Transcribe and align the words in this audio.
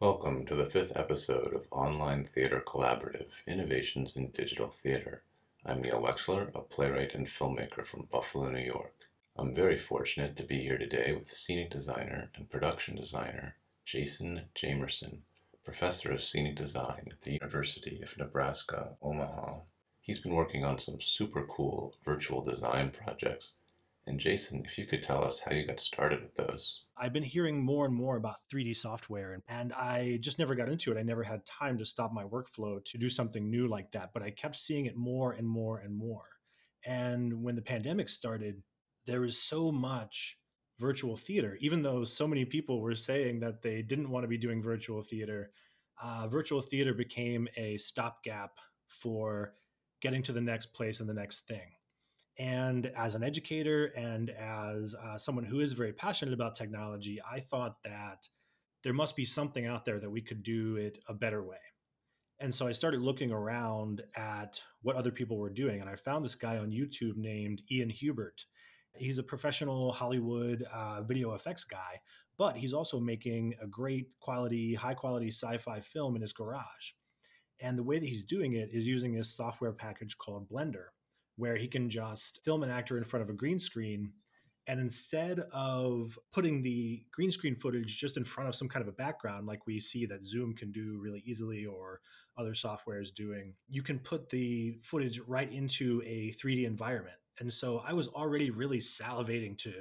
Welcome 0.00 0.46
to 0.46 0.54
the 0.54 0.70
fifth 0.70 0.96
episode 0.96 1.52
of 1.52 1.66
Online 1.72 2.22
Theater 2.22 2.62
Collaborative 2.64 3.30
Innovations 3.48 4.16
in 4.16 4.30
Digital 4.30 4.68
Theater. 4.68 5.24
I'm 5.66 5.82
Neil 5.82 6.00
Wexler, 6.00 6.54
a 6.54 6.60
playwright 6.60 7.16
and 7.16 7.26
filmmaker 7.26 7.84
from 7.84 8.06
Buffalo, 8.08 8.48
New 8.48 8.60
York. 8.60 8.94
I'm 9.36 9.56
very 9.56 9.76
fortunate 9.76 10.36
to 10.36 10.44
be 10.44 10.60
here 10.60 10.78
today 10.78 11.14
with 11.14 11.28
scenic 11.28 11.70
designer 11.70 12.30
and 12.36 12.48
production 12.48 12.94
designer 12.94 13.56
Jason 13.84 14.42
Jamerson, 14.54 15.22
professor 15.64 16.12
of 16.12 16.22
scenic 16.22 16.54
design 16.54 17.08
at 17.10 17.22
the 17.22 17.32
University 17.32 18.00
of 18.00 18.16
Nebraska, 18.16 18.94
Omaha. 19.02 19.62
He's 20.00 20.20
been 20.20 20.34
working 20.34 20.62
on 20.62 20.78
some 20.78 21.00
super 21.00 21.44
cool 21.44 21.96
virtual 22.04 22.44
design 22.44 22.92
projects. 22.92 23.54
And 24.08 24.18
Jason, 24.18 24.62
if 24.64 24.78
you 24.78 24.86
could 24.86 25.02
tell 25.02 25.22
us 25.22 25.38
how 25.38 25.52
you 25.52 25.66
got 25.66 25.78
started 25.78 26.22
with 26.22 26.34
those. 26.34 26.86
I've 26.96 27.12
been 27.12 27.22
hearing 27.22 27.62
more 27.62 27.84
and 27.84 27.94
more 27.94 28.16
about 28.16 28.36
3D 28.50 28.74
software, 28.74 29.38
and 29.48 29.70
I 29.74 30.18
just 30.22 30.38
never 30.38 30.54
got 30.54 30.70
into 30.70 30.90
it. 30.90 30.98
I 30.98 31.02
never 31.02 31.22
had 31.22 31.44
time 31.44 31.76
to 31.76 31.84
stop 31.84 32.10
my 32.10 32.24
workflow 32.24 32.82
to 32.82 32.98
do 32.98 33.10
something 33.10 33.50
new 33.50 33.68
like 33.68 33.92
that, 33.92 34.14
but 34.14 34.22
I 34.22 34.30
kept 34.30 34.56
seeing 34.56 34.86
it 34.86 34.96
more 34.96 35.32
and 35.32 35.46
more 35.46 35.80
and 35.80 35.94
more. 35.94 36.24
And 36.86 37.42
when 37.42 37.54
the 37.54 37.60
pandemic 37.60 38.08
started, 38.08 38.62
there 39.06 39.20
was 39.20 39.42
so 39.42 39.70
much 39.70 40.38
virtual 40.78 41.16
theater, 41.16 41.58
even 41.60 41.82
though 41.82 42.02
so 42.02 42.26
many 42.26 42.46
people 42.46 42.80
were 42.80 42.94
saying 42.94 43.40
that 43.40 43.60
they 43.60 43.82
didn't 43.82 44.08
want 44.08 44.24
to 44.24 44.28
be 44.28 44.38
doing 44.38 44.62
virtual 44.62 45.02
theater. 45.02 45.50
Uh, 46.02 46.26
virtual 46.28 46.62
theater 46.62 46.94
became 46.94 47.46
a 47.58 47.76
stopgap 47.76 48.52
for 48.86 49.52
getting 50.00 50.22
to 50.22 50.32
the 50.32 50.40
next 50.40 50.72
place 50.72 51.00
and 51.00 51.08
the 51.10 51.14
next 51.14 51.46
thing. 51.46 51.72
And 52.38 52.86
as 52.96 53.14
an 53.16 53.24
educator 53.24 53.86
and 53.96 54.30
as 54.30 54.94
uh, 54.94 55.18
someone 55.18 55.44
who 55.44 55.60
is 55.60 55.72
very 55.72 55.92
passionate 55.92 56.34
about 56.34 56.54
technology, 56.54 57.20
I 57.28 57.40
thought 57.40 57.76
that 57.84 58.28
there 58.84 58.92
must 58.92 59.16
be 59.16 59.24
something 59.24 59.66
out 59.66 59.84
there 59.84 59.98
that 59.98 60.10
we 60.10 60.20
could 60.20 60.44
do 60.44 60.76
it 60.76 60.98
a 61.08 61.14
better 61.14 61.42
way. 61.42 61.56
And 62.40 62.54
so 62.54 62.68
I 62.68 62.72
started 62.72 63.00
looking 63.00 63.32
around 63.32 64.02
at 64.16 64.62
what 64.82 64.94
other 64.94 65.10
people 65.10 65.36
were 65.36 65.50
doing. 65.50 65.80
And 65.80 65.90
I 65.90 65.96
found 65.96 66.24
this 66.24 66.36
guy 66.36 66.58
on 66.58 66.70
YouTube 66.70 67.16
named 67.16 67.62
Ian 67.72 67.90
Hubert. 67.90 68.44
He's 68.94 69.18
a 69.18 69.24
professional 69.24 69.90
Hollywood 69.90 70.64
uh, 70.72 71.02
video 71.02 71.34
effects 71.34 71.64
guy, 71.64 72.00
but 72.36 72.56
he's 72.56 72.72
also 72.72 73.00
making 73.00 73.54
a 73.60 73.66
great 73.66 74.10
quality, 74.20 74.74
high 74.74 74.94
quality 74.94 75.28
sci 75.28 75.58
fi 75.58 75.80
film 75.80 76.14
in 76.14 76.22
his 76.22 76.32
garage. 76.32 76.92
And 77.60 77.76
the 77.76 77.82
way 77.82 77.98
that 77.98 78.06
he's 78.06 78.22
doing 78.22 78.52
it 78.52 78.70
is 78.72 78.86
using 78.86 79.12
this 79.12 79.34
software 79.34 79.72
package 79.72 80.16
called 80.16 80.48
Blender 80.48 80.86
where 81.38 81.56
he 81.56 81.66
can 81.66 81.88
just 81.88 82.40
film 82.44 82.62
an 82.62 82.70
actor 82.70 82.98
in 82.98 83.04
front 83.04 83.22
of 83.22 83.30
a 83.30 83.32
green 83.32 83.58
screen 83.58 84.12
and 84.66 84.78
instead 84.78 85.40
of 85.50 86.18
putting 86.30 86.60
the 86.60 87.02
green 87.10 87.30
screen 87.30 87.56
footage 87.56 87.96
just 87.96 88.18
in 88.18 88.24
front 88.24 88.48
of 88.48 88.54
some 88.54 88.68
kind 88.68 88.82
of 88.82 88.88
a 88.88 88.92
background 88.96 89.46
like 89.46 89.66
we 89.66 89.80
see 89.80 90.04
that 90.04 90.24
zoom 90.24 90.54
can 90.54 90.70
do 90.70 90.98
really 91.00 91.22
easily 91.26 91.64
or 91.64 92.00
other 92.36 92.54
software 92.54 93.00
is 93.00 93.10
doing 93.10 93.54
you 93.68 93.82
can 93.82 93.98
put 93.98 94.28
the 94.28 94.78
footage 94.82 95.20
right 95.26 95.50
into 95.52 96.02
a 96.04 96.32
3d 96.32 96.64
environment. 96.64 97.16
And 97.40 97.52
so 97.52 97.78
i 97.86 97.92
was 97.92 98.08
already 98.08 98.50
really 98.50 98.78
salivating 98.78 99.56
to 99.58 99.72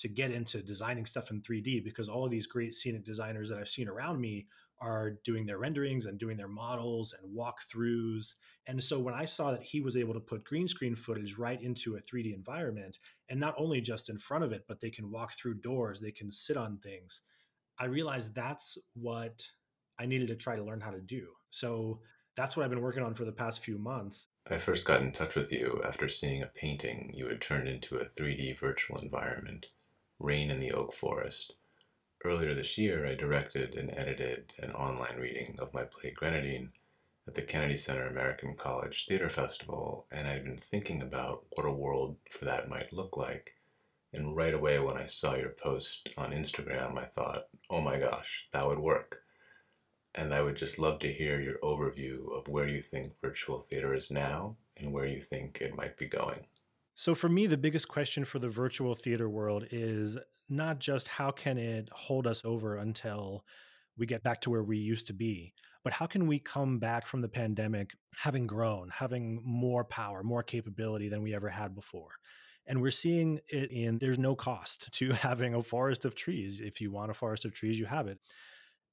to 0.00 0.08
get 0.08 0.30
into 0.30 0.62
designing 0.62 1.06
stuff 1.06 1.30
in 1.30 1.40
3d 1.40 1.84
because 1.84 2.08
all 2.08 2.24
of 2.24 2.30
these 2.30 2.46
great 2.46 2.74
scenic 2.74 3.04
designers 3.04 3.48
that 3.48 3.58
i've 3.58 3.68
seen 3.68 3.88
around 3.88 4.20
me 4.20 4.46
are 4.80 5.18
doing 5.24 5.46
their 5.46 5.58
renderings 5.58 6.06
and 6.06 6.18
doing 6.18 6.36
their 6.36 6.48
models 6.48 7.14
and 7.20 7.36
walkthroughs. 7.36 8.34
And 8.66 8.82
so 8.82 8.98
when 8.98 9.14
I 9.14 9.24
saw 9.24 9.50
that 9.50 9.62
he 9.62 9.80
was 9.80 9.96
able 9.96 10.14
to 10.14 10.20
put 10.20 10.44
green 10.44 10.68
screen 10.68 10.96
footage 10.96 11.38
right 11.38 11.60
into 11.62 11.96
a 11.96 12.00
3D 12.00 12.34
environment, 12.34 12.98
and 13.28 13.40
not 13.40 13.54
only 13.56 13.80
just 13.80 14.10
in 14.10 14.18
front 14.18 14.44
of 14.44 14.52
it, 14.52 14.64
but 14.68 14.80
they 14.80 14.90
can 14.90 15.10
walk 15.10 15.32
through 15.32 15.54
doors, 15.54 16.00
they 16.00 16.10
can 16.10 16.30
sit 16.30 16.56
on 16.56 16.78
things, 16.78 17.22
I 17.78 17.86
realized 17.86 18.34
that's 18.34 18.78
what 18.94 19.42
I 19.98 20.06
needed 20.06 20.28
to 20.28 20.36
try 20.36 20.56
to 20.56 20.64
learn 20.64 20.80
how 20.80 20.90
to 20.90 21.00
do. 21.00 21.28
So 21.50 22.00
that's 22.36 22.56
what 22.56 22.64
I've 22.64 22.70
been 22.70 22.82
working 22.82 23.02
on 23.02 23.14
for 23.14 23.24
the 23.24 23.32
past 23.32 23.62
few 23.62 23.78
months. 23.78 24.28
I 24.50 24.58
first 24.58 24.86
got 24.86 25.02
in 25.02 25.12
touch 25.12 25.36
with 25.36 25.52
you 25.52 25.80
after 25.84 26.08
seeing 26.08 26.42
a 26.42 26.46
painting 26.46 27.12
you 27.14 27.26
had 27.28 27.40
turned 27.40 27.68
into 27.68 27.96
a 27.96 28.04
3D 28.04 28.58
virtual 28.58 28.98
environment, 28.98 29.66
Rain 30.18 30.50
in 30.50 30.58
the 30.58 30.72
Oak 30.72 30.92
Forest. 30.92 31.54
Earlier 32.26 32.54
this 32.54 32.78
year, 32.78 33.04
I 33.04 33.14
directed 33.14 33.74
and 33.74 33.92
edited 33.94 34.54
an 34.58 34.72
online 34.72 35.18
reading 35.18 35.56
of 35.58 35.74
my 35.74 35.84
play 35.84 36.10
Grenadine 36.10 36.72
at 37.28 37.34
the 37.34 37.42
Kennedy 37.42 37.76
Center 37.76 38.06
American 38.06 38.54
College 38.54 39.04
Theater 39.06 39.28
Festival, 39.28 40.06
and 40.10 40.26
I'd 40.26 40.44
been 40.44 40.56
thinking 40.56 41.02
about 41.02 41.44
what 41.50 41.66
a 41.66 41.70
world 41.70 42.16
for 42.30 42.46
that 42.46 42.70
might 42.70 42.94
look 42.94 43.18
like. 43.18 43.56
And 44.14 44.34
right 44.34 44.54
away, 44.54 44.78
when 44.78 44.96
I 44.96 45.04
saw 45.04 45.34
your 45.34 45.50
post 45.50 46.08
on 46.16 46.32
Instagram, 46.32 46.96
I 46.96 47.04
thought, 47.04 47.48
oh 47.68 47.82
my 47.82 47.98
gosh, 47.98 48.48
that 48.52 48.66
would 48.66 48.78
work. 48.78 49.20
And 50.14 50.32
I 50.32 50.40
would 50.40 50.56
just 50.56 50.78
love 50.78 51.00
to 51.00 51.12
hear 51.12 51.42
your 51.42 51.58
overview 51.62 52.32
of 52.32 52.48
where 52.48 52.68
you 52.68 52.80
think 52.80 53.20
virtual 53.20 53.58
theater 53.58 53.94
is 53.94 54.10
now 54.10 54.56
and 54.78 54.94
where 54.94 55.06
you 55.06 55.20
think 55.20 55.58
it 55.60 55.76
might 55.76 55.98
be 55.98 56.06
going. 56.06 56.46
So, 56.94 57.14
for 57.14 57.28
me, 57.28 57.46
the 57.46 57.58
biggest 57.58 57.88
question 57.88 58.24
for 58.24 58.38
the 58.38 58.48
virtual 58.48 58.94
theater 58.94 59.28
world 59.28 59.66
is 59.70 60.16
not 60.48 60.78
just 60.78 61.08
how 61.08 61.30
can 61.30 61.58
it 61.58 61.88
hold 61.92 62.26
us 62.26 62.42
over 62.44 62.76
until 62.76 63.44
we 63.96 64.06
get 64.06 64.22
back 64.22 64.40
to 64.42 64.50
where 64.50 64.62
we 64.62 64.78
used 64.78 65.06
to 65.06 65.12
be, 65.12 65.54
but 65.84 65.92
how 65.92 66.06
can 66.06 66.26
we 66.26 66.38
come 66.38 66.78
back 66.78 67.06
from 67.06 67.20
the 67.20 67.28
pandemic 67.28 67.90
having 68.16 68.46
grown, 68.46 68.88
having 68.90 69.40
more 69.44 69.84
power, 69.84 70.22
more 70.22 70.42
capability 70.42 71.08
than 71.08 71.22
we 71.22 71.34
ever 71.34 71.48
had 71.48 71.74
before? 71.74 72.10
And 72.66 72.80
we're 72.80 72.90
seeing 72.90 73.40
it 73.48 73.70
in 73.70 73.98
there's 73.98 74.18
no 74.18 74.34
cost 74.34 74.90
to 74.92 75.12
having 75.12 75.54
a 75.54 75.62
forest 75.62 76.04
of 76.04 76.14
trees. 76.14 76.60
If 76.60 76.80
you 76.80 76.90
want 76.90 77.10
a 77.10 77.14
forest 77.14 77.44
of 77.44 77.52
trees, 77.52 77.78
you 77.78 77.86
have 77.86 78.08
it. 78.08 78.18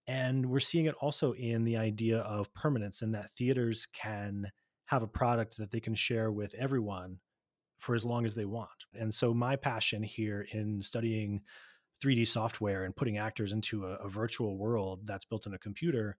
And 0.07 0.47
we're 0.47 0.59
seeing 0.59 0.85
it 0.85 0.95
also 0.99 1.33
in 1.33 1.63
the 1.63 1.77
idea 1.77 2.19
of 2.19 2.53
permanence 2.53 3.01
and 3.01 3.13
that 3.15 3.31
theaters 3.37 3.87
can 3.93 4.51
have 4.85 5.03
a 5.03 5.07
product 5.07 5.57
that 5.57 5.71
they 5.71 5.79
can 5.79 5.95
share 5.95 6.31
with 6.31 6.53
everyone 6.55 7.19
for 7.81 7.95
as 7.95 8.05
long 8.05 8.25
as 8.25 8.35
they 8.35 8.45
want. 8.45 8.69
And 8.93 9.13
so 9.13 9.33
my 9.33 9.55
passion 9.55 10.03
here 10.03 10.45
in 10.53 10.81
studying 10.83 11.41
3D 12.03 12.27
software 12.27 12.83
and 12.83 12.95
putting 12.95 13.17
actors 13.17 13.53
into 13.53 13.85
a, 13.85 13.95
a 13.95 14.07
virtual 14.07 14.55
world 14.57 15.01
that's 15.05 15.25
built 15.25 15.47
in 15.47 15.55
a 15.55 15.57
computer, 15.57 16.15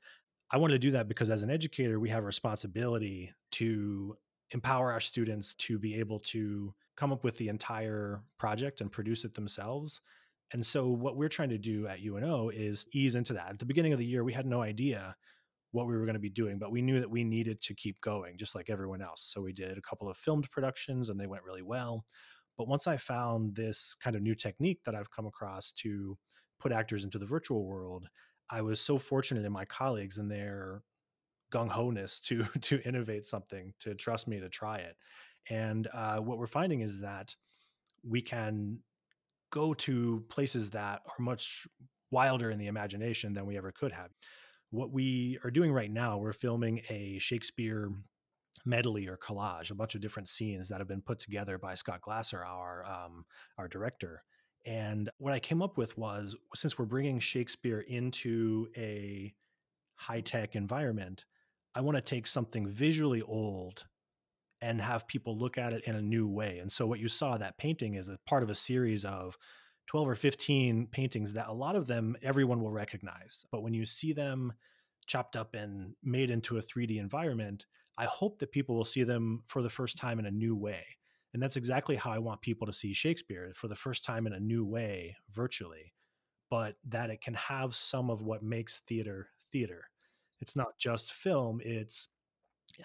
I 0.51 0.57
wanted 0.57 0.75
to 0.75 0.79
do 0.81 0.91
that 0.91 1.07
because 1.07 1.31
as 1.31 1.43
an 1.43 1.51
educator, 1.51 2.01
we 2.01 2.09
have 2.11 2.25
a 2.25 2.27
responsibility 2.27 3.33
to 3.53 4.17
empower 4.51 4.91
our 4.91 5.01
students 5.01 5.55
to 5.55 5.79
be 5.79 5.95
able 5.95 6.19
to 6.19 6.75
come 6.97 7.13
up 7.13 7.23
with 7.23 7.37
the 7.39 7.49
entire 7.49 8.23
project 8.39 8.81
and 8.81 8.91
produce 8.91 9.25
it 9.25 9.33
themselves. 9.33 10.01
And 10.53 10.67
so 10.67 10.89
what 10.89 11.17
we're 11.17 11.29
trying 11.29 11.49
to 11.51 11.59
do 11.59 11.87
at 11.87 12.01
UNO 12.01 12.51
is 12.51 12.87
ease 12.93 13.15
into 13.15 13.35
that. 13.35 13.51
At 13.51 13.59
the 13.61 13.67
beginning 13.67 13.93
of 13.93 14.01
the 14.01 14.05
year, 14.05 14.25
we 14.25 14.33
had 14.33 14.47
no 14.47 14.63
idea 14.63 15.17
what 15.73 15.87
we 15.87 15.97
were 15.97 16.05
going 16.05 16.15
to 16.15 16.21
be 16.21 16.31
doing, 16.31 16.59
but 16.59 16.71
we 16.71 16.83
knew 16.83 17.01
that 17.01 17.11
we 17.11 17.25
needed 17.25 17.61
to 17.63 17.75
keep 17.75 18.01
going 18.01 18.37
just 18.37 18.55
like 18.55 18.71
everyone 18.71 19.03
else. 19.03 19.31
So 19.33 19.41
we 19.41 19.53
did 19.53 19.77
a 19.77 19.83
couple 19.83 20.09
of 20.09 20.17
filmed 20.17 20.51
productions 20.51 21.09
and 21.09 21.19
they 21.19 21.27
went 21.27 21.45
really 21.45 21.63
well. 21.63 22.05
But 22.57 22.69
once 22.69 22.87
I 22.87 22.99
found 22.99 23.55
this 23.55 23.95
kind 23.95 24.15
of 24.15 24.23
new 24.23 24.35
technique 24.35 24.81
that 24.85 24.95
I've 24.95 25.11
come 25.11 25.27
across 25.27 25.73
to 25.73 26.17
put 26.61 26.73
actors 26.73 27.05
into 27.05 27.19
the 27.19 27.27
virtual 27.27 27.65
world, 27.65 28.07
I 28.51 28.61
was 28.61 28.81
so 28.81 28.99
fortunate 28.99 29.47
in 29.47 29.53
my 29.53 29.65
colleagues 29.65 30.19
and 30.19 30.31
their 30.31 30.83
gung 31.53 31.69
ho 31.69 31.91
ness 31.91 32.21
to 32.21 32.45
to 32.61 32.83
innovate 32.83 33.27
something, 33.27 33.73
to 33.81 33.95
trust 33.95 34.29
me 34.29 34.41
to 34.41 34.51
try 34.51 34.79
it. 34.79 34.97
And 35.49 35.89
uh, 35.93 36.19
what 36.19 36.39
we're 36.39 36.47
finding 36.47 36.83
is 36.83 37.01
that 37.01 37.35
we 38.07 38.21
can 38.21 38.79
go 39.51 39.73
to 39.75 40.23
places 40.29 40.71
that 40.71 41.01
are 41.07 41.23
much 41.23 41.67
wilder 42.11 42.51
in 42.51 42.59
the 42.59 42.67
imagination 42.67 43.33
than 43.33 43.47
we 43.47 43.57
ever 43.57 43.73
could 43.73 43.93
have 43.93 44.11
what 44.73 44.91
we 44.91 45.39
are 45.45 45.51
doing 45.51 45.71
right 45.71 45.91
now, 45.91 46.19
we're 46.19 46.33
filming 46.33 46.81
a 46.89 47.19
Shakespeare 47.19 47.91
medley 48.65 49.07
or 49.07 49.19
collage, 49.19 49.71
a 49.71 49.75
bunch 49.75 49.95
of 49.95 50.01
different 50.01 50.29
scenes 50.29 50.69
that 50.69 50.79
have 50.79 50.89
been 50.89 51.03
put 51.03 51.19
together 51.19 51.59
by 51.59 51.75
Scott 51.75 52.01
Glasser, 52.01 52.45
our 52.45 52.85
um, 52.85 53.25
our 53.59 53.69
director. 53.69 54.23
And 54.65 55.11
what 55.19 55.35
I 55.35 55.41
came 55.41 55.61
up 55.61 55.77
with 55.77 55.97
was 55.99 56.35
since 56.55 56.79
we're 56.79 56.87
bringing 56.87 57.19
Shakespeare 57.19 57.81
into 57.81 58.69
a 58.77 59.35
high 59.97 60.21
tech 60.21 60.57
environment, 60.57 61.27
I 61.75 61.83
want 61.83 61.97
to 61.97 62.03
take 62.03 62.27
something 62.27 62.67
visually 62.67 63.23
old 63.23 63.85
and 64.63 64.81
have 64.81 65.09
people 65.09 65.37
look 65.37 65.59
at 65.59 65.73
it 65.73 65.85
in 65.85 65.97
a 65.97 66.03
new 66.03 66.29
way. 66.29 66.59
And 66.59 66.71
so 66.71 66.87
what 66.87 67.01
you 67.01 67.09
saw 67.09 67.37
that 67.37 67.59
painting 67.59 67.95
is 67.95 68.09
a 68.09 68.19
part 68.27 68.43
of 68.43 68.49
a 68.51 68.55
series 68.55 69.05
of 69.05 69.37
12 69.87 70.09
or 70.09 70.15
15 70.15 70.87
paintings 70.91 71.33
that 71.33 71.49
a 71.49 71.53
lot 71.53 71.77
of 71.77 71.87
them 71.87 72.17
everyone 72.23 72.63
will 72.63 72.71
recognize. 72.71 73.45
But 73.51 73.63
when 73.63 73.75
you 73.75 73.85
see 73.85 74.13
them 74.13 74.53
chopped 75.07 75.37
up 75.37 75.55
and 75.55 75.95
made 76.03 76.31
into 76.31 76.59
a 76.59 76.63
3D 76.63 76.99
environment, 76.99 77.67
I 77.99 78.05
hope 78.07 78.39
that 78.39 78.53
people 78.53 78.77
will 78.77 78.85
see 78.85 79.03
them 79.03 79.43
for 79.47 79.63
the 79.63 79.71
first 79.71 79.99
time 79.99 80.19
in 80.19 80.27
a 80.27 80.31
new 80.31 80.57
way. 80.57 80.85
And 81.35 81.43
that's 81.43 81.57
exactly 81.57 81.97
how 81.97 82.11
I 82.11 82.19
want 82.19 82.41
people 82.43 82.67
to 82.67 82.73
see 82.73 82.93
Shakespeare 82.93 83.53
for 83.55 83.69
the 83.69 83.75
first 83.75 84.05
time 84.05 84.27
in 84.27 84.35
a 84.35 84.41
new 84.41 84.65
way 84.65 85.17
virtually, 85.31 85.93
but 86.51 86.77
that 86.89 87.11
it 87.11 87.23
can 87.23 87.35
have 87.35 87.75
some 87.75 88.11
of 88.11 88.23
what 88.23 88.43
makes 88.43 88.81
theater 88.81 89.29
theater. 89.51 89.85
It's 90.41 90.57
not 90.57 90.79
just 90.79 91.13
film, 91.13 91.61
it's 91.65 92.09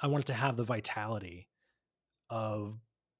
I 0.02 0.08
want 0.08 0.24
it 0.24 0.28
to 0.28 0.34
have 0.34 0.58
the 0.58 0.64
vitality 0.64 1.48
of 2.30 2.78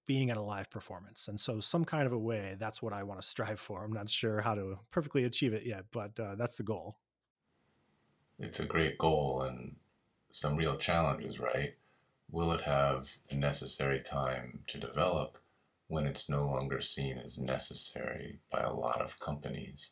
being 0.08 0.32
at 0.32 0.38
a 0.38 0.42
live 0.42 0.70
performance. 0.72 1.28
And 1.28 1.40
so, 1.40 1.60
some 1.60 1.86
kind 1.86 2.08
of 2.08 2.14
a 2.14 2.18
way, 2.18 2.56
that's 2.58 2.82
what 2.82 2.94
I 2.94 3.04
want 3.04 3.22
to 3.22 3.28
strive 3.28 3.60
for. 3.60 3.84
I'm 3.84 3.94
not 3.94 4.10
sure 4.10 4.42
how 4.42 4.56
to 4.56 4.80
perfectly 4.90 5.26
achieve 5.26 5.54
it 5.54 5.66
yet, 5.66 5.86
but 5.92 6.20
uh, 6.20 6.36
that's 6.36 6.56
the 6.56 6.64
goal. 6.64 6.98
It's 8.40 8.60
a 8.60 8.66
great 8.66 8.98
goal 8.98 9.42
and 9.42 9.76
some 10.32 10.56
real 10.56 10.78
challenges, 10.78 11.40
right? 11.40 11.76
Will 12.32 12.52
it 12.54 12.62
have 12.62 13.10
the 13.30 13.36
necessary 13.36 14.00
time 14.00 14.60
to 14.68 14.78
develop 14.78 15.38
when 15.88 16.06
it's 16.06 16.30
no 16.30 16.46
longer 16.46 16.82
seen 16.82 17.18
as 17.18 17.38
necessary 17.38 18.40
by 18.52 18.62
a 18.62 18.74
lot 18.74 19.02
of 19.02 19.20
companies, 19.20 19.92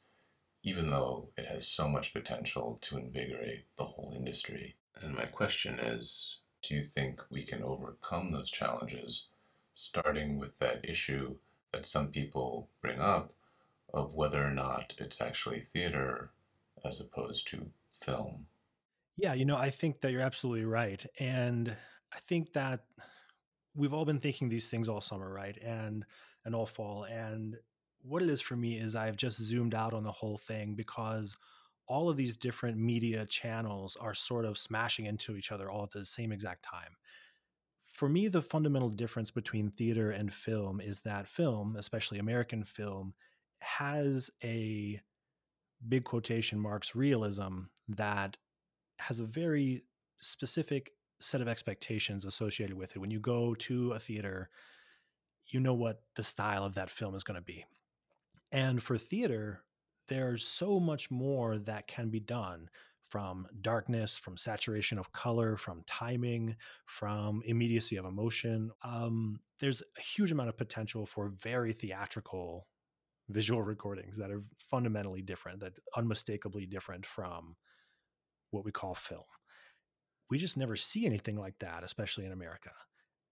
even 0.64 0.90
though 0.90 1.30
it 1.38 1.46
has 1.46 1.68
so 1.68 1.88
much 1.88 2.14
potential 2.14 2.78
to 2.82 2.98
invigorate 2.98 3.66
the 3.78 3.86
whole 3.86 4.14
industry? 4.16 4.76
And 5.02 5.16
my 5.16 5.26
question 5.26 5.80
is 5.80 6.40
do 6.62 6.74
you 6.74 6.82
think 6.82 7.22
we 7.30 7.44
can 7.44 7.62
overcome 7.62 8.32
those 8.32 8.50
challenges, 8.50 9.28
starting 9.76 10.40
with 10.40 10.58
that 10.58 10.84
issue 10.84 11.36
that 11.72 11.86
some 11.86 12.08
people 12.08 12.70
bring 12.82 13.00
up 13.00 13.34
of 13.94 14.16
whether 14.16 14.44
or 14.44 14.52
not 14.52 14.94
it's 14.98 15.22
actually 15.22 15.60
theater 15.60 16.32
as 16.84 17.00
opposed 17.00 17.48
to 17.50 17.70
film? 18.02 18.48
Yeah, 19.18 19.34
you 19.34 19.46
know, 19.46 19.58
I 19.58 19.70
think 19.70 20.02
that 20.02 20.12
you're 20.12 20.22
absolutely 20.22 20.66
right. 20.66 21.06
And 21.20 21.70
I 22.14 22.20
think 22.20 22.52
that 22.54 22.86
we've 23.76 23.94
all 23.94 24.06
been 24.06 24.20
thinking 24.20 24.50
these 24.50 24.70
things 24.70 24.90
all 24.90 25.02
summer, 25.02 25.32
right? 25.32 25.58
And 25.62 26.06
and 26.46 26.56
all 26.56 26.66
fall. 26.66 27.04
And 27.06 27.58
what 28.02 28.22
it 28.22 28.30
is 28.30 28.42
for 28.42 28.56
me 28.56 28.78
is 28.78 28.96
I've 28.96 29.18
just 29.18 29.42
zoomed 29.42 29.74
out 29.74 29.94
on 29.94 30.04
the 30.04 30.12
whole 30.12 30.38
thing 30.38 30.76
because 30.76 31.36
all 31.88 32.10
of 32.10 32.18
these 32.18 32.36
different 32.36 32.78
media 32.78 33.26
channels 33.26 33.98
are 34.00 34.14
sort 34.14 34.46
of 34.46 34.58
smashing 34.58 35.06
into 35.06 35.36
each 35.36 35.52
other 35.52 35.70
all 35.70 35.84
at 35.84 35.92
the 35.92 36.06
same 36.06 36.32
exact 36.32 36.64
time. 36.64 36.96
For 37.96 38.10
me, 38.10 38.28
the 38.28 38.42
fundamental 38.42 38.90
difference 38.90 39.32
between 39.32 39.70
theater 39.70 40.12
and 40.12 40.32
film 40.34 40.82
is 40.82 41.02
that 41.04 41.30
film, 41.30 41.78
especially 41.78 42.20
American 42.20 42.66
film, 42.66 43.14
has 43.60 44.30
a 44.44 45.00
big 45.88 46.04
quotation 46.04 46.60
marks 46.60 46.94
realism 46.94 47.60
that 47.88 48.36
has 49.00 49.20
a 49.20 49.24
very 49.24 49.86
specific 50.20 50.92
set 51.22 51.40
of 51.40 51.48
expectations 51.48 52.26
associated 52.26 52.76
with 52.76 52.94
it. 52.94 53.00
When 53.00 53.12
you 53.12 53.22
go 53.22 53.56
to 53.56 53.94
a 53.94 54.00
theater, 54.00 54.50
you 55.48 55.62
know 55.62 55.74
what 55.74 56.02
the 56.18 56.24
style 56.24 56.66
of 56.66 56.76
that 56.76 56.90
film 56.90 57.16
is 57.16 57.24
going 57.24 57.40
to 57.40 57.42
be. 57.42 57.64
And 58.52 58.84
for 58.84 58.98
theater, 58.98 59.64
there's 60.10 60.46
so 60.46 60.82
much 60.82 61.10
more 61.10 61.60
that 61.60 61.88
can 61.88 62.10
be 62.10 62.20
done 62.20 62.68
from 63.16 63.48
darkness, 63.62 64.18
from 64.18 64.36
saturation 64.36 64.98
of 64.98 65.10
color, 65.14 65.56
from 65.56 65.82
timing, 65.88 66.54
from 66.86 67.42
immediacy 67.46 67.96
of 67.96 68.04
emotion. 68.04 68.70
Um, 68.84 69.40
there's 69.62 69.82
a 69.98 70.02
huge 70.02 70.34
amount 70.34 70.50
of 70.50 70.58
potential 70.58 71.06
for 71.06 71.32
very 71.42 71.72
theatrical 71.72 72.68
visual 73.30 73.62
recordings 73.62 74.18
that 74.18 74.32
are 74.32 74.44
fundamentally 74.70 75.22
different, 75.22 75.62
that 75.62 75.80
unmistakably 75.96 76.66
different 76.66 77.06
from 77.06 77.56
what 78.52 78.66
we 78.66 78.72
call 78.74 78.96
film. 78.96 79.24
We 80.30 80.38
just 80.38 80.58
never 80.58 80.76
see 80.76 81.06
anything 81.06 81.38
like 81.38 81.58
that, 81.60 81.86
especially 81.86 82.26
in 82.26 82.34
America. 82.34 82.72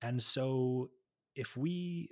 And 0.02 0.24
so 0.24 0.92
if 1.36 1.58
we 1.58 2.12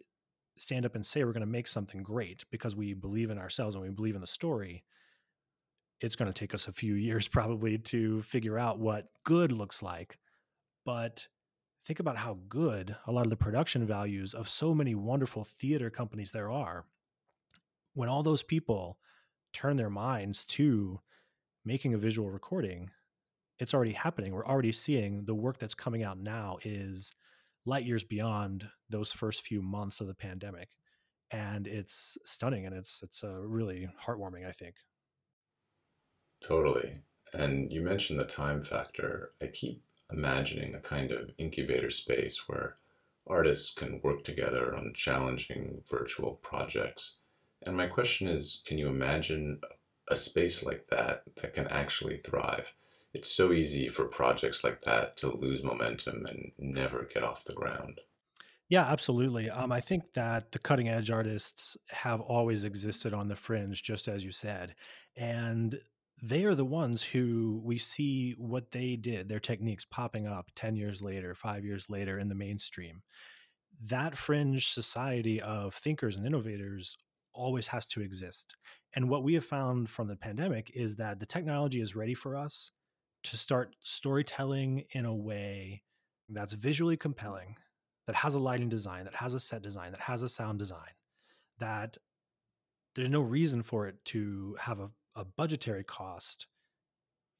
stand 0.58 0.86
up 0.86 0.96
and 0.96 1.06
say 1.06 1.24
we're 1.24 1.32
going 1.32 1.40
to 1.40 1.48
make 1.48 1.70
something 1.70 2.04
great 2.04 2.44
because 2.52 2.76
we 2.76 2.94
believe 2.94 3.30
in 3.30 3.38
ourselves 3.38 3.76
and 3.76 3.82
we 3.82 3.92
believe 3.92 4.16
in 4.16 4.22
the 4.22 4.28
story, 4.28 4.84
it's 6.02 6.16
going 6.16 6.32
to 6.32 6.38
take 6.38 6.54
us 6.54 6.68
a 6.68 6.74
few 6.74 6.94
years 7.08 7.28
probably 7.28 7.78
to 7.78 8.22
figure 8.24 8.60
out 8.60 8.80
what 8.80 9.08
good 9.24 9.52
looks 9.52 9.82
like. 9.82 10.18
But 10.86 11.28
think 11.86 12.00
about 12.00 12.18
how 12.18 12.40
good 12.50 12.96
a 13.08 13.12
lot 13.12 13.26
of 13.26 13.30
the 13.30 13.38
production 13.38 13.86
values 13.86 14.34
of 14.34 14.50
so 14.50 14.74
many 14.74 14.96
wonderful 14.96 15.44
theater 15.44 15.90
companies 15.90 16.32
there 16.32 16.52
are. 16.52 16.86
When 17.94 18.10
all 18.10 18.24
those 18.24 18.44
people 18.44 18.98
turn 19.54 19.76
their 19.76 19.90
minds 19.90 20.46
to 20.46 21.00
making 21.66 21.94
a 21.94 21.98
visual 21.98 22.30
recording, 22.30 22.90
it's 23.60 23.74
already 23.74 23.92
happening. 23.92 24.34
We're 24.34 24.46
already 24.46 24.72
seeing 24.72 25.26
the 25.26 25.36
work 25.36 25.60
that's 25.60 25.76
coming 25.76 26.04
out 26.04 26.18
now 26.18 26.58
is 26.64 27.12
light 27.66 27.86
years 27.86 28.04
beyond 28.04 28.68
those 28.90 29.12
first 29.12 29.46
few 29.46 29.62
months 29.62 30.02
of 30.02 30.08
the 30.08 30.16
pandemic 30.16 30.70
and 31.32 31.68
it's 31.68 32.18
stunning 32.26 32.66
and 32.66 32.76
it's 32.76 33.02
it's 33.04 33.24
uh, 33.24 33.40
really 33.42 33.88
heartwarming 34.06 34.48
i 34.48 34.52
think 34.52 34.76
totally 36.42 37.02
and 37.34 37.72
you 37.72 37.82
mentioned 37.82 38.20
the 38.20 38.26
time 38.26 38.64
factor 38.64 39.32
i 39.42 39.48
keep 39.48 39.84
imagining 40.12 40.76
a 40.76 40.80
kind 40.80 41.12
of 41.12 41.32
incubator 41.38 41.90
space 41.90 42.48
where 42.48 42.78
artists 43.28 43.74
can 43.74 44.02
work 44.04 44.24
together 44.24 44.76
on 44.76 44.94
challenging 44.94 45.82
virtual 45.90 46.36
projects 46.42 47.18
and 47.66 47.78
my 47.78 47.88
question 47.88 48.28
is 48.28 48.62
can 48.66 48.78
you 48.78 48.88
imagine 48.88 49.60
a 50.08 50.16
space 50.16 50.64
like 50.64 50.88
that 50.90 51.24
that 51.42 51.54
can 51.54 51.68
actually 51.68 52.18
thrive 52.18 52.74
it's 53.14 53.30
so 53.30 53.52
easy 53.52 53.90
for 53.90 54.06
projects 54.06 54.64
like 54.64 54.82
that 54.82 55.18
to 55.18 55.36
lose 55.36 55.64
momentum 55.64 56.26
and 56.26 56.52
never 56.58 57.08
get 57.14 57.24
off 57.24 57.44
the 57.44 57.54
ground. 57.54 58.00
Yeah, 58.70 58.86
absolutely. 58.86 59.50
Um, 59.50 59.72
I 59.72 59.82
think 59.82 60.14
that 60.14 60.54
the 60.54 60.60
cutting 60.60 60.88
edge 60.88 61.12
artists 61.12 61.76
have 61.90 62.22
always 62.22 62.64
existed 62.64 63.14
on 63.14 63.28
the 63.28 63.36
fringe, 63.36 63.84
just 63.84 64.08
as 64.08 64.24
you 64.24 64.32
said. 64.32 64.76
And 65.18 65.78
they 66.22 66.46
are 66.46 66.56
the 66.56 66.66
ones 66.66 67.02
who 67.02 67.62
we 67.64 67.78
see 67.78 68.36
what 68.38 68.72
they 68.72 68.96
did, 68.96 69.28
their 69.28 69.40
techniques 69.40 69.86
popping 69.86 70.28
up 70.28 70.52
10 70.56 70.76
years 70.76 71.02
later, 71.02 71.34
five 71.34 71.66
years 71.66 71.90
later 71.90 72.20
in 72.20 72.30
the 72.30 72.36
mainstream. 72.36 73.02
That 73.86 74.16
fringe 74.16 74.70
society 74.70 75.42
of 75.42 75.74
thinkers 75.74 76.18
and 76.18 76.26
innovators 76.26 76.96
always 77.34 77.68
has 77.68 77.86
to 77.88 78.02
exist. 78.02 78.56
And 78.94 79.10
what 79.10 79.24
we 79.24 79.34
have 79.34 79.46
found 79.46 79.90
from 79.90 80.08
the 80.08 80.16
pandemic 80.16 80.72
is 80.76 80.96
that 80.98 81.20
the 81.20 81.26
technology 81.26 81.82
is 81.82 81.96
ready 81.96 82.14
for 82.14 82.36
us 82.36 82.72
to 83.24 83.38
start 83.38 83.76
storytelling 83.82 84.84
in 84.92 85.06
a 85.06 85.16
way 85.16 85.82
that's 86.30 86.54
visually 86.54 86.98
compelling, 86.98 87.56
that 88.06 88.16
has 88.16 88.36
a 88.36 88.40
lighting 88.40 88.70
design, 88.70 89.06
that 89.06 89.16
has 89.16 89.34
a 89.34 89.40
set 89.40 89.62
design, 89.62 89.92
that 89.92 90.02
has 90.02 90.24
a 90.24 90.30
sound 90.30 90.60
design, 90.60 90.92
that 91.60 91.98
there's 92.96 93.10
no 93.10 93.22
reason 93.22 93.64
for 93.64 93.88
it 93.88 93.96
to 94.06 94.56
have 94.60 94.80
a, 94.80 94.90
a 95.16 95.26
budgetary 95.26 95.84
cost 95.84 96.48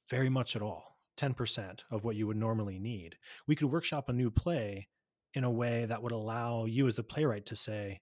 very 0.08 0.28
much 0.28 0.56
at 0.56 0.62
all 0.62 0.96
10% 1.18 1.80
of 1.90 2.04
what 2.04 2.16
you 2.16 2.26
would 2.26 2.36
normally 2.36 2.78
need. 2.78 3.16
We 3.46 3.56
could 3.56 3.70
workshop 3.70 4.08
a 4.08 4.12
new 4.12 4.30
play 4.30 4.88
in 5.34 5.44
a 5.44 5.50
way 5.50 5.86
that 5.86 6.02
would 6.02 6.12
allow 6.12 6.64
you 6.64 6.86
as 6.86 6.96
the 6.96 7.02
playwright 7.02 7.46
to 7.46 7.56
say, 7.56 8.00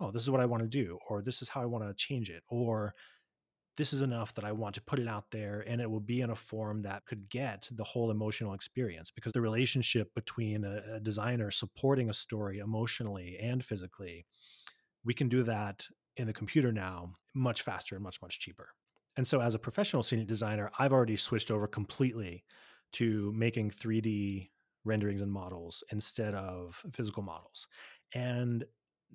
oh, 0.00 0.10
this 0.10 0.22
is 0.22 0.30
what 0.30 0.40
I 0.40 0.46
want 0.46 0.62
to 0.62 0.68
do, 0.68 0.98
or 1.08 1.22
this 1.22 1.42
is 1.42 1.48
how 1.48 1.62
I 1.62 1.66
want 1.66 1.84
to 1.84 1.94
change 1.94 2.30
it, 2.30 2.42
or 2.48 2.94
this 3.76 3.92
is 3.92 4.02
enough 4.02 4.34
that 4.34 4.44
I 4.44 4.52
want 4.52 4.74
to 4.74 4.82
put 4.82 4.98
it 4.98 5.08
out 5.08 5.24
there 5.30 5.64
and 5.66 5.80
it 5.80 5.90
will 5.90 6.00
be 6.00 6.20
in 6.20 6.30
a 6.30 6.36
form 6.36 6.82
that 6.82 7.06
could 7.06 7.28
get 7.30 7.68
the 7.70 7.84
whole 7.84 8.10
emotional 8.10 8.52
experience 8.52 9.10
because 9.10 9.32
the 9.32 9.40
relationship 9.40 10.12
between 10.14 10.64
a, 10.64 10.96
a, 10.96 11.00
designer 11.00 11.50
supporting 11.50 12.10
a 12.10 12.14
story 12.14 12.58
emotionally 12.58 13.38
and 13.40 13.64
physically, 13.64 14.26
we 15.04 15.14
can 15.14 15.28
do 15.28 15.42
that 15.44 15.86
in 16.16 16.26
the 16.26 16.32
computer 16.32 16.72
now 16.72 17.14
much 17.34 17.62
faster 17.62 17.94
and 17.94 18.04
much, 18.04 18.20
much 18.20 18.40
cheaper. 18.40 18.68
And 19.16 19.26
so, 19.26 19.40
as 19.40 19.54
a 19.54 19.58
professional 19.58 20.02
scenic 20.02 20.28
designer, 20.28 20.70
I've 20.78 20.92
already 20.92 21.16
switched 21.16 21.50
over 21.50 21.66
completely 21.66 22.44
to 22.92 23.32
making 23.36 23.70
3D 23.70 24.50
renderings 24.84 25.20
and 25.20 25.30
models 25.30 25.84
instead 25.92 26.34
of 26.34 26.82
physical 26.92 27.22
models. 27.22 27.68
And 28.14 28.64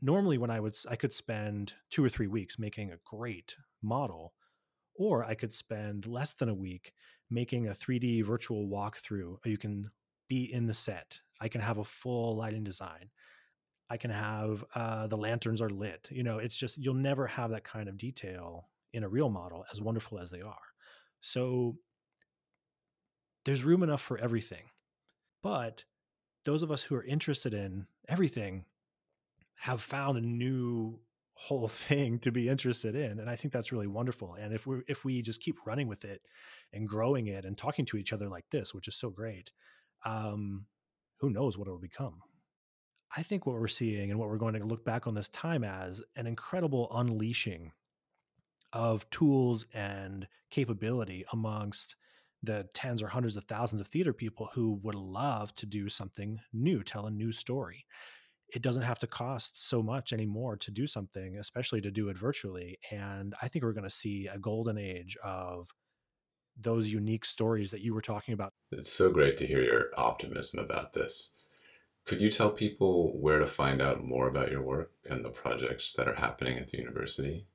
normally 0.01 0.37
when 0.37 0.49
I 0.49 0.59
would 0.59 0.77
I 0.89 0.95
could 0.95 1.13
spend 1.13 1.73
2 1.91 2.03
or 2.03 2.09
3 2.09 2.27
weeks 2.27 2.59
making 2.59 2.91
a 2.91 2.99
great 3.05 3.55
model 3.81 4.33
or 4.95 5.23
I 5.25 5.35
could 5.35 5.53
spend 5.53 6.07
less 6.07 6.33
than 6.33 6.49
a 6.49 6.53
week 6.53 6.93
making 7.29 7.67
a 7.67 7.71
3D 7.71 8.23
virtual 8.23 8.67
walkthrough. 8.67 9.37
You 9.45 9.57
can 9.57 9.89
be 10.29 10.53
in 10.53 10.65
the 10.65 10.73
set. 10.73 11.19
I 11.41 11.47
can 11.47 11.61
have 11.61 11.79
a 11.79 11.83
full 11.83 12.37
lighting 12.37 12.63
design. 12.63 13.09
I 13.89 13.97
can 13.97 14.11
have 14.11 14.63
uh, 14.73 15.07
the 15.07 15.17
lanterns 15.17 15.61
are 15.61 15.69
lit. 15.69 16.07
You 16.11 16.23
know, 16.23 16.39
it's 16.39 16.55
just 16.55 16.77
you'll 16.77 16.93
never 16.93 17.27
have 17.27 17.51
that 17.51 17.63
kind 17.63 17.89
of 17.89 17.97
detail 17.97 18.69
in 18.95 19.03
a 19.03 19.09
real 19.09 19.29
model, 19.29 19.65
as 19.71 19.81
wonderful 19.81 20.19
as 20.19 20.31
they 20.31 20.41
are. 20.41 20.57
So 21.21 21.75
there's 23.45 23.63
room 23.63 23.83
enough 23.83 24.01
for 24.01 24.17
everything. 24.17 24.63
But 25.43 25.83
those 26.45 26.63
of 26.63 26.71
us 26.71 26.81
who 26.83 26.95
are 26.95 27.03
interested 27.03 27.53
in 27.53 27.85
everything 28.07 28.65
have 29.55 29.81
found 29.81 30.17
a 30.17 30.21
new 30.21 30.99
whole 31.33 31.67
thing 31.87 32.19
to 32.19 32.31
be 32.31 32.47
interested 32.47 32.95
in 32.95 33.19
and 33.19 33.29
i 33.29 33.35
think 33.35 33.53
that's 33.53 33.71
really 33.71 33.87
wonderful 33.87 34.35
and 34.35 34.53
if 34.53 34.65
we 34.65 34.81
if 34.87 35.03
we 35.03 35.21
just 35.21 35.41
keep 35.41 35.57
running 35.65 35.87
with 35.87 36.05
it 36.05 36.21
and 36.71 36.87
growing 36.87 37.27
it 37.27 37.43
and 37.43 37.57
talking 37.57 37.85
to 37.85 37.97
each 37.97 38.13
other 38.13 38.29
like 38.29 38.45
this 38.51 38.73
which 38.73 38.87
is 38.87 38.95
so 38.95 39.09
great 39.09 39.51
um 40.05 40.65
who 41.19 41.29
knows 41.29 41.57
what 41.57 41.67
it 41.67 41.71
will 41.71 41.77
become 41.77 42.21
i 43.17 43.21
think 43.21 43.45
what 43.45 43.59
we're 43.59 43.67
seeing 43.67 44.11
and 44.11 44.19
what 44.19 44.29
we're 44.29 44.37
going 44.37 44.53
to 44.53 44.65
look 44.65 44.85
back 44.85 45.07
on 45.07 45.13
this 45.13 45.27
time 45.29 45.65
as 45.65 46.01
an 46.15 46.25
incredible 46.25 46.87
unleashing 46.95 47.69
of 48.75 49.09
tools 49.09 49.65
and 49.73 50.27
capability 50.51 51.25
amongst 51.33 51.95
the 52.43 52.67
tens 52.75 53.01
or 53.01 53.07
hundreds 53.07 53.37
of 53.37 53.45
thousands 53.45 53.81
of 53.81 53.87
theater 53.87 54.13
people 54.13 54.49
who 54.53 54.79
would 54.83 54.93
love 54.93 55.55
to 55.55 55.65
do 55.65 55.89
something 55.89 56.39
new 56.53 56.83
tell 56.83 57.07
a 57.07 57.11
new 57.11 57.31
story 57.31 57.85
it 58.53 58.61
doesn't 58.61 58.83
have 58.83 58.99
to 58.99 59.07
cost 59.07 59.67
so 59.67 59.81
much 59.81 60.13
anymore 60.13 60.55
to 60.57 60.71
do 60.71 60.85
something, 60.87 61.37
especially 61.37 61.81
to 61.81 61.91
do 61.91 62.09
it 62.09 62.17
virtually. 62.17 62.77
And 62.91 63.33
I 63.41 63.47
think 63.47 63.63
we're 63.63 63.73
going 63.73 63.85
to 63.85 63.89
see 63.89 64.27
a 64.27 64.37
golden 64.37 64.77
age 64.77 65.17
of 65.23 65.69
those 66.57 66.89
unique 66.89 67.25
stories 67.25 67.71
that 67.71 67.81
you 67.81 67.93
were 67.93 68.01
talking 68.01 68.33
about. 68.33 68.53
It's 68.71 68.91
so 68.91 69.09
great 69.09 69.37
to 69.39 69.47
hear 69.47 69.61
your 69.61 69.89
optimism 69.97 70.59
about 70.59 70.93
this. 70.93 71.33
Could 72.05 72.21
you 72.21 72.29
tell 72.29 72.51
people 72.51 73.19
where 73.19 73.39
to 73.39 73.47
find 73.47 73.81
out 73.81 74.03
more 74.03 74.27
about 74.27 74.51
your 74.51 74.61
work 74.61 74.91
and 75.09 75.25
the 75.25 75.31
projects 75.31 75.93
that 75.93 76.07
are 76.07 76.15
happening 76.15 76.57
at 76.57 76.69
the 76.69 76.77
university? 76.77 77.47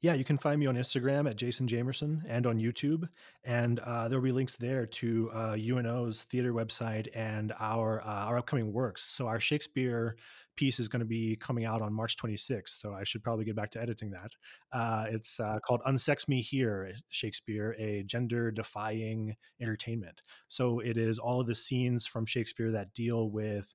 Yeah, 0.00 0.14
you 0.14 0.24
can 0.24 0.38
find 0.38 0.60
me 0.60 0.66
on 0.66 0.76
Instagram 0.76 1.28
at 1.28 1.34
Jason 1.34 1.66
Jamerson 1.66 2.22
and 2.28 2.46
on 2.46 2.58
YouTube. 2.58 3.08
And 3.42 3.80
uh, 3.80 4.06
there'll 4.06 4.22
be 4.22 4.30
links 4.30 4.54
there 4.56 4.86
to 4.86 5.30
uh, 5.34 5.56
UNO's 5.58 6.22
theater 6.24 6.52
website 6.52 7.08
and 7.16 7.52
our 7.58 8.00
uh, 8.02 8.26
our 8.26 8.38
upcoming 8.38 8.72
works. 8.72 9.02
So 9.02 9.26
our 9.26 9.40
Shakespeare 9.40 10.16
piece 10.54 10.78
is 10.78 10.86
going 10.86 11.00
to 11.00 11.06
be 11.06 11.34
coming 11.36 11.64
out 11.64 11.82
on 11.82 11.92
March 11.92 12.16
26th. 12.16 12.80
So 12.80 12.94
I 12.94 13.02
should 13.02 13.24
probably 13.24 13.44
get 13.44 13.56
back 13.56 13.72
to 13.72 13.82
editing 13.82 14.10
that. 14.10 14.36
Uh, 14.72 15.06
it's 15.08 15.40
uh, 15.40 15.58
called 15.66 15.80
Unsex 15.84 16.28
Me 16.28 16.40
Here, 16.40 16.92
Shakespeare, 17.08 17.74
a 17.76 18.04
gender 18.04 18.52
defying 18.52 19.34
entertainment. 19.60 20.22
So 20.46 20.78
it 20.78 20.96
is 20.96 21.18
all 21.18 21.40
of 21.40 21.48
the 21.48 21.56
scenes 21.56 22.06
from 22.06 22.24
Shakespeare 22.24 22.70
that 22.70 22.94
deal 22.94 23.30
with 23.30 23.74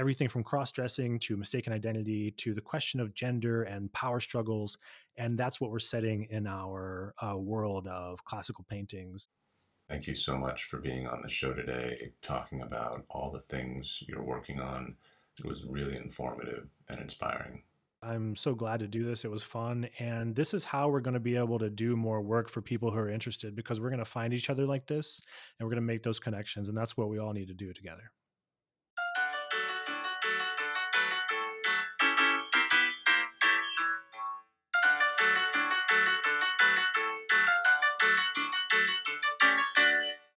everything 0.00 0.28
from 0.28 0.42
cross 0.42 0.72
dressing 0.72 1.18
to 1.18 1.36
mistaken 1.36 1.74
identity 1.74 2.30
to 2.38 2.54
the 2.54 2.60
question 2.60 3.00
of 3.00 3.12
gender 3.12 3.64
and 3.64 3.92
power 3.92 4.18
struggles. 4.18 4.78
And 5.18 5.38
that's 5.38 5.60
what 5.60 5.70
we're 5.70 5.78
setting 5.78 6.26
in 6.30 6.46
our 6.46 7.14
uh, 7.22 7.36
world 7.36 7.86
of 7.86 8.24
classical 8.24 8.64
paintings. 8.68 9.28
Thank 9.90 10.06
you 10.06 10.14
so 10.14 10.38
much 10.38 10.64
for 10.64 10.78
being 10.78 11.06
on 11.06 11.20
the 11.20 11.28
show 11.28 11.52
today, 11.52 12.12
talking 12.22 12.62
about 12.62 13.04
all 13.10 13.30
the 13.30 13.40
things 13.54 14.02
you're 14.08 14.24
working 14.24 14.58
on. 14.58 14.96
It 15.38 15.44
was 15.44 15.66
really 15.66 15.96
informative 15.96 16.68
and 16.88 16.98
inspiring. 17.00 17.62
I'm 18.02 18.34
so 18.36 18.54
glad 18.54 18.80
to 18.80 18.88
do 18.88 19.04
this. 19.04 19.26
It 19.26 19.30
was 19.30 19.42
fun. 19.42 19.86
And 19.98 20.34
this 20.34 20.54
is 20.54 20.64
how 20.64 20.88
we're 20.88 21.00
going 21.00 21.14
to 21.14 21.20
be 21.20 21.36
able 21.36 21.58
to 21.58 21.68
do 21.68 21.94
more 21.94 22.22
work 22.22 22.48
for 22.48 22.62
people 22.62 22.90
who 22.90 22.98
are 22.98 23.10
interested 23.10 23.54
because 23.54 23.80
we're 23.80 23.90
going 23.90 23.98
to 23.98 24.06
find 24.06 24.32
each 24.32 24.48
other 24.48 24.64
like 24.64 24.86
this 24.86 25.20
and 25.58 25.66
we're 25.66 25.74
going 25.74 25.82
to 25.82 25.86
make 25.86 26.02
those 26.02 26.18
connections. 26.18 26.70
And 26.70 26.78
that's 26.78 26.96
what 26.96 27.10
we 27.10 27.18
all 27.18 27.34
need 27.34 27.48
to 27.48 27.54
do 27.54 27.74
together. 27.74 28.10